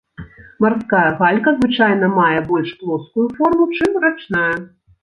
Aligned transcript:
Марская 0.63 1.03
галька 1.19 1.51
звычайна 1.59 2.09
мае 2.17 2.39
больш 2.51 2.69
плоскую 2.81 3.27
форму, 3.39 3.73
чым 3.79 3.91
рачная. 4.09 4.53